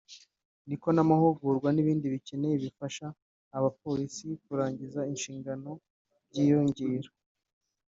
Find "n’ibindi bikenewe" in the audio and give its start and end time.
1.71-2.55